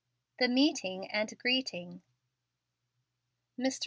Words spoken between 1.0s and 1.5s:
AND